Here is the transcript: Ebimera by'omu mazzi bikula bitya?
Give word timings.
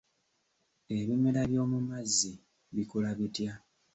Ebimera 0.97 1.41
by'omu 1.49 1.79
mazzi 1.89 2.31
bikula 2.75 3.09
bitya? 3.17 3.51